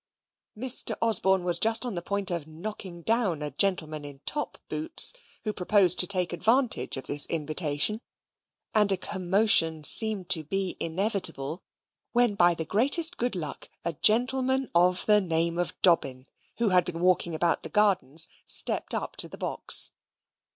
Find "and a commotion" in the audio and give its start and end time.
8.73-9.83